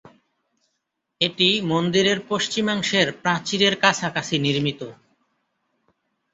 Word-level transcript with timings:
এটি 1.21 1.49
মন্দিরের 1.63 2.19
পশ্চিমাংশের 2.29 3.07
প্রাচীরের 3.21 3.73
কাছাকাছি 3.79 4.35
নির্মিত। 4.39 4.81